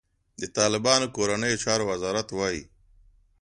د 0.41 0.43
طالبانو 0.57 1.07
کورنیو 1.15 1.61
چارو 1.63 1.83
وزارت 1.91 2.27
وايي، 2.33 2.63